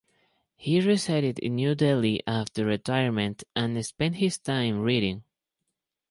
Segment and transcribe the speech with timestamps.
[0.55, 5.23] He resided in New Delhi after retirement and spent his time reading.